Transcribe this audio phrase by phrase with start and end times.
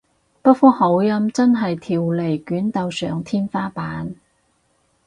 [0.41, 4.15] 北方口音真係條脷捲到上天花板